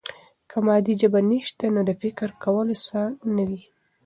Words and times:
که 0.49 0.57
مادي 0.65 0.93
ژبه 1.01 1.19
نسته، 1.29 1.65
نو 1.75 1.81
د 1.89 1.91
فکر 2.01 2.29
کولو 2.43 2.75
څه 2.85 3.01
نه 3.35 3.43
وي. 3.49 3.63